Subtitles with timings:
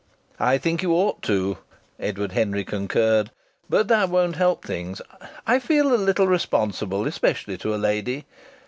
[0.39, 1.59] "I think you ought to,"
[1.99, 3.29] Edward Henry concurred.
[3.69, 4.99] "But that won't help things.
[5.45, 8.25] I feel a little responsible, especially to a lady.